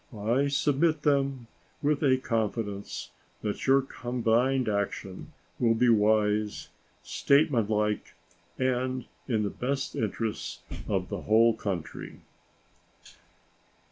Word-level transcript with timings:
I 0.19 0.47
submit 0.47 1.03
them 1.03 1.45
with 1.83 2.01
a 2.01 2.17
confidence 2.17 3.11
that 3.43 3.67
your 3.67 3.83
combined 3.83 4.67
action 4.67 5.31
will 5.59 5.75
be 5.75 5.89
wise, 5.89 6.69
statesmanlike, 7.03 8.15
and 8.57 9.05
in 9.27 9.43
the 9.43 9.51
best 9.51 9.95
interests 9.95 10.63
of 10.87 11.09
the 11.09 11.21
whole 11.21 11.53
country. 11.55 12.21